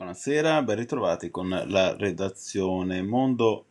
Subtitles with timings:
[0.00, 3.66] Buonasera, ben ritrovati con la redazione Mondo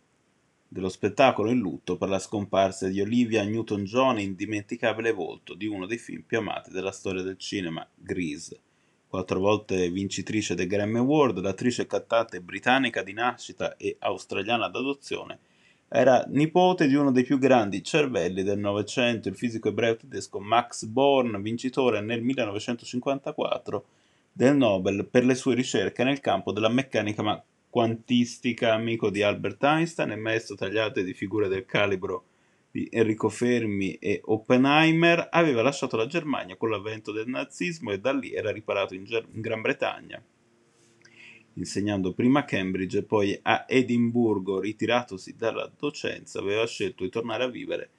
[0.68, 5.98] dello spettacolo in lutto per la scomparsa di Olivia Newton-John, indimenticabile volto di uno dei
[5.98, 8.60] film più amati della storia del cinema, Grease.
[9.08, 15.40] Quattro volte vincitrice dei Grammy Award, l'attrice e cantante britannica di nascita e australiana d'adozione,
[15.88, 20.86] era nipote di uno dei più grandi cervelli del Novecento, il fisico ebreo tedesco Max
[20.86, 23.86] Born, vincitore nel 1954
[24.32, 30.12] del Nobel per le sue ricerche nel campo della meccanica quantistica, amico di Albert Einstein
[30.12, 32.26] e maestro tagliate di figure del calibro
[32.72, 38.12] di Enrico Fermi e Oppenheimer, aveva lasciato la Germania con l'avvento del nazismo e da
[38.12, 40.24] lì era riparato in, Ger- in Gran Bretagna,
[41.54, 47.44] insegnando prima a Cambridge e poi a Edimburgo, ritiratosi dalla docenza, aveva scelto di tornare
[47.44, 47.90] a vivere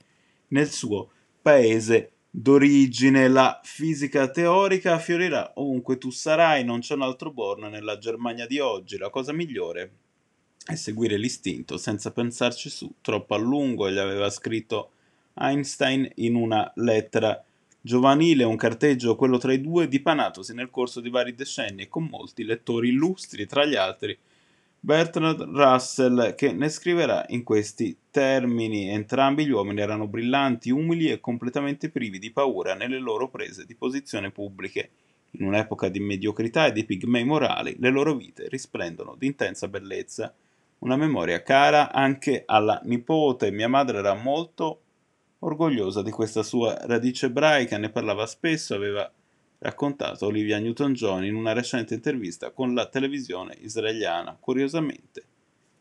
[0.48, 1.10] nel suo
[1.42, 7.98] paese d'origine la fisica teorica fiorirà ovunque tu sarai, non c'è un altro Born nella
[7.98, 9.90] Germania di oggi, la cosa migliore
[10.64, 12.92] è seguire l'istinto senza pensarci su.
[13.00, 14.90] Troppo a lungo, gli aveva scritto
[15.34, 17.42] Einstein in una lettera.
[17.82, 22.04] Giovanile, un carteggio, quello tra i due, dipanatosi nel corso di vari decenni e con
[22.04, 24.16] molti lettori illustri, tra gli altri
[24.82, 28.88] Bertrand Russell, che ne scriverà in questi termini.
[28.88, 33.74] Entrambi gli uomini erano brillanti, umili e completamente privi di paura nelle loro prese di
[33.74, 34.90] posizione pubbliche.
[35.32, 40.34] In un'epoca di mediocrità e di pigmei morali, le loro vite risplendono di intensa bellezza.
[40.78, 43.50] Una memoria cara anche alla nipote.
[43.50, 44.80] Mia madre era molto
[45.40, 49.10] orgogliosa di questa sua radice ebraica, ne parlava spesso, aveva
[49.60, 54.36] raccontato Olivia Newton-John in una recente intervista con la televisione israeliana.
[54.38, 55.24] Curiosamente,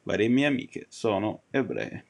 [0.03, 2.05] varie mie amiche sono ebree.